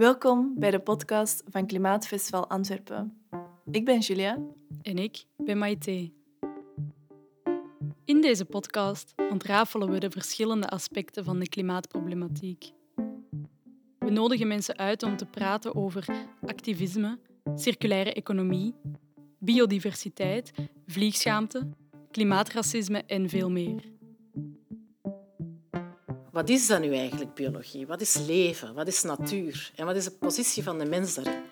Welkom 0.00 0.54
bij 0.58 0.70
de 0.70 0.80
podcast 0.80 1.42
van 1.48 1.66
Klimaatfestival 1.66 2.48
Antwerpen. 2.48 3.20
Ik 3.70 3.84
ben 3.84 3.98
Julia. 3.98 4.38
En 4.82 4.98
ik 4.98 5.24
ben 5.36 5.58
Maite. 5.58 6.10
In 8.04 8.20
deze 8.20 8.44
podcast 8.44 9.14
ontrafelen 9.30 9.90
we 9.90 9.98
de 9.98 10.10
verschillende 10.10 10.68
aspecten 10.68 11.24
van 11.24 11.38
de 11.38 11.48
klimaatproblematiek. 11.48 12.70
We 13.98 14.10
nodigen 14.10 14.46
mensen 14.46 14.78
uit 14.78 15.02
om 15.02 15.16
te 15.16 15.26
praten 15.26 15.74
over 15.74 16.06
activisme, 16.46 17.18
circulaire 17.54 18.12
economie, 18.12 18.74
biodiversiteit, 19.38 20.52
vliegschaamte, 20.86 21.68
klimaatracisme 22.10 23.02
en 23.06 23.28
veel 23.28 23.50
meer. 23.50 23.99
Wat 26.32 26.48
is 26.48 26.66
dat 26.66 26.80
nu 26.80 26.94
eigenlijk, 26.94 27.34
biologie? 27.34 27.86
Wat 27.86 28.00
is 28.00 28.18
leven? 28.26 28.74
Wat 28.74 28.86
is 28.86 29.02
natuur? 29.02 29.72
En 29.76 29.86
wat 29.86 29.96
is 29.96 30.04
de 30.04 30.10
positie 30.10 30.62
van 30.62 30.78
de 30.78 30.84
mens 30.84 31.14
daarin? 31.14 31.42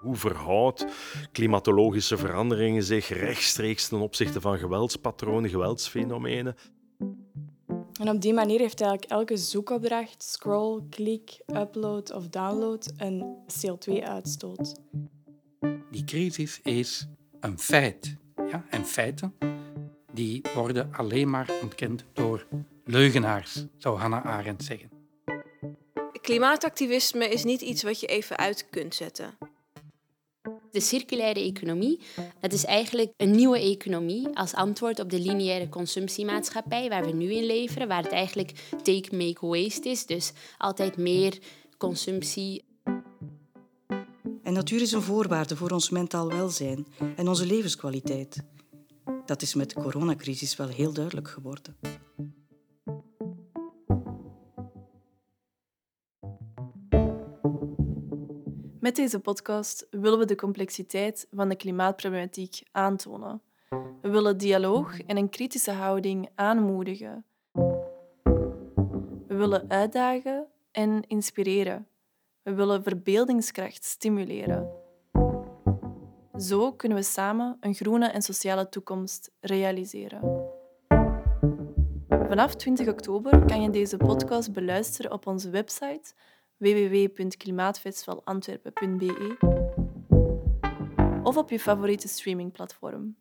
Hoe 0.00 0.16
verhoudt 0.16 0.86
klimatologische 1.32 2.16
veranderingen 2.16 2.82
zich 2.82 3.08
rechtstreeks 3.08 3.88
ten 3.88 4.00
opzichte 4.00 4.40
van 4.40 4.58
geweldspatronen, 4.58 5.50
geweldsfenomenen? 5.50 6.56
En 8.00 8.08
op 8.08 8.20
die 8.20 8.32
manier 8.32 8.58
heeft 8.58 8.80
eigenlijk 8.80 9.10
elke 9.10 9.36
zoekopdracht, 9.36 10.22
scroll, 10.22 10.82
klik, 10.90 11.40
upload 11.46 12.12
of 12.12 12.28
download 12.28 12.92
een 12.96 13.36
CO2-uitstoot. 13.48 14.74
Die 15.90 16.04
crisis 16.04 16.60
is 16.62 17.08
een 17.40 17.58
feit. 17.58 18.16
Ja? 18.50 18.64
En 18.70 18.84
feiten 18.84 19.34
die 20.12 20.42
worden 20.54 20.88
alleen 20.92 21.30
maar 21.30 21.50
ontkend 21.62 22.04
door 22.12 22.46
leugenaars, 22.88 23.64
zou 23.78 23.98
Hannah 23.98 24.26
Arendt 24.26 24.64
zeggen. 24.64 24.90
Klimaatactivisme 26.20 27.28
is 27.28 27.44
niet 27.44 27.60
iets 27.60 27.82
wat 27.82 28.00
je 28.00 28.06
even 28.06 28.36
uit 28.36 28.66
kunt 28.70 28.94
zetten. 28.94 29.38
De 30.70 30.80
circulaire 30.80 31.40
economie, 31.40 32.00
dat 32.40 32.52
is 32.52 32.64
eigenlijk 32.64 33.12
een 33.16 33.30
nieuwe 33.30 33.58
economie 33.58 34.28
als 34.34 34.54
antwoord 34.54 35.00
op 35.00 35.10
de 35.10 35.20
lineaire 35.20 35.68
consumptiemaatschappij 35.68 36.88
waar 36.88 37.04
we 37.04 37.12
nu 37.12 37.32
in 37.32 37.44
leveren, 37.44 37.88
waar 37.88 38.02
het 38.02 38.12
eigenlijk 38.12 38.52
take, 38.82 39.16
make, 39.16 39.46
waste 39.46 39.88
is. 39.88 40.06
Dus 40.06 40.32
altijd 40.58 40.96
meer 40.96 41.38
consumptie. 41.78 42.64
En 44.42 44.52
natuur 44.52 44.80
is 44.80 44.92
een 44.92 45.02
voorwaarde 45.02 45.56
voor 45.56 45.70
ons 45.70 45.90
mentaal 45.90 46.28
welzijn 46.28 46.86
en 47.16 47.28
onze 47.28 47.46
levenskwaliteit. 47.46 48.44
Dat 49.26 49.42
is 49.42 49.54
met 49.54 49.70
de 49.70 49.80
coronacrisis 49.80 50.56
wel 50.56 50.68
heel 50.68 50.92
duidelijk 50.92 51.28
geworden. 51.28 51.76
Met 58.88 58.96
deze 58.96 59.20
podcast 59.20 59.86
willen 59.90 60.18
we 60.18 60.24
de 60.24 60.34
complexiteit 60.34 61.26
van 61.30 61.48
de 61.48 61.56
klimaatproblematiek 61.56 62.62
aantonen. 62.72 63.42
We 64.02 64.08
willen 64.08 64.38
dialoog 64.38 65.00
en 65.00 65.16
een 65.16 65.28
kritische 65.28 65.70
houding 65.70 66.28
aanmoedigen. 66.34 67.24
We 69.26 69.34
willen 69.34 69.70
uitdagen 69.70 70.46
en 70.70 71.02
inspireren. 71.06 71.86
We 72.42 72.54
willen 72.54 72.82
verbeeldingskracht 72.82 73.84
stimuleren. 73.84 74.70
Zo 76.36 76.72
kunnen 76.72 76.98
we 76.98 77.04
samen 77.04 77.56
een 77.60 77.74
groene 77.74 78.06
en 78.06 78.22
sociale 78.22 78.68
toekomst 78.68 79.30
realiseren. 79.40 80.46
Vanaf 82.08 82.54
20 82.54 82.88
oktober 82.88 83.44
kan 83.44 83.62
je 83.62 83.70
deze 83.70 83.96
podcast 83.96 84.52
beluisteren 84.52 85.12
op 85.12 85.26
onze 85.26 85.50
website 85.50 86.12
www.klimaatfestivalantwerpen.be 86.58 89.36
of 91.22 91.36
op 91.36 91.50
je 91.50 91.60
favoriete 91.60 92.08
streamingplatform. 92.08 93.16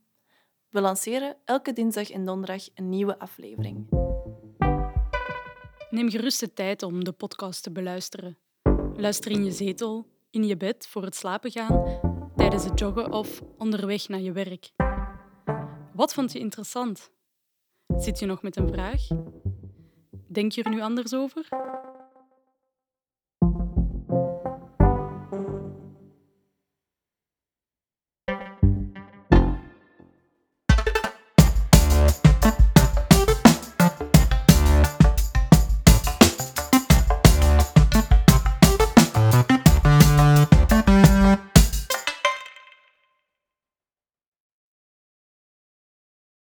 We 0.70 0.81
lanceren 0.81 1.38
elke 1.46 1.74
dinsdag 1.74 2.09
en 2.09 2.26
donderdag 2.26 2.64
een 2.74 2.90
nieuwe 2.90 3.20
aflevering. 3.20 3.88
Neem 5.90 6.09
gerust 6.09 6.40
de 6.40 6.53
tijd 6.53 6.84
om 6.84 7.03
de 7.03 7.12
podcast 7.12 7.64
te 7.64 7.72
beluisteren. 7.72 8.38
Luister 8.96 9.31
in 9.31 9.44
je 9.44 9.52
zetel, 9.52 10.08
in 10.30 10.46
je 10.46 10.58
bed 10.58 10.88
voor 10.88 11.03
het 11.03 11.16
slapen 11.16 11.52
gaan, 11.52 12.00
tijdens 12.36 12.64
het 12.64 12.80
joggen 12.80 13.12
of 13.12 13.42
onderweg 13.58 14.08
naar 14.08 14.22
je 14.22 14.31
werk. 14.31 14.72
Wat 15.94 16.14
vond 16.14 16.31
je 16.31 16.40
interessant? 16.40 17.12
Zit 17.97 18.20
je 18.20 18.26
nog 18.26 18.42
met 18.42 18.56
een 18.56 18.68
vraag? 18.68 19.08
Denk 20.28 20.52
je 20.52 20.64
er 20.64 20.70
nu 20.70 20.81
anders 20.81 21.14
over? 21.14 21.47